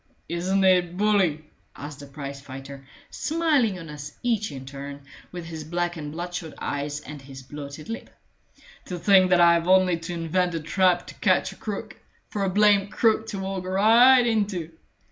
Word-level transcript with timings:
"Isn't 0.29 0.63
it 0.63 0.97
bully?" 0.97 1.45
asked 1.75 1.99
the 1.99 2.07
prize 2.07 2.41
fighter, 2.41 2.87
smiling 3.11 3.77
on 3.77 3.87
us 3.87 4.13
each 4.23 4.51
in 4.51 4.65
turn, 4.65 5.01
with 5.31 5.45
his 5.45 5.63
black 5.63 5.95
and 5.95 6.11
bloodshot 6.11 6.55
eyes 6.57 7.01
and 7.01 7.21
his 7.21 7.43
bloated 7.43 7.87
lip. 7.87 8.09
"To 8.85 8.97
think 8.97 9.29
that 9.29 9.39
I've 9.39 9.67
only 9.67 9.99
to 9.99 10.13
invent 10.15 10.55
a 10.55 10.59
trap 10.59 11.05
to 11.05 11.13
catch 11.19 11.51
a 11.51 11.55
crook, 11.55 11.97
for 12.29 12.43
a 12.43 12.49
blamed 12.49 12.91
crook 12.91 13.27
to 13.27 13.37
walk 13.41 13.63
right 13.63 14.25
into! 14.25 14.71